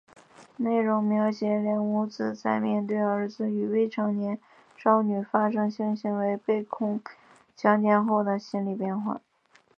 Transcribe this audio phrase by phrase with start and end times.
[0.57, 4.39] 内容描写两母子在面对儿子与未成年
[4.75, 6.99] 少女发生性行为被控
[7.55, 9.21] 强奸后的心理变化。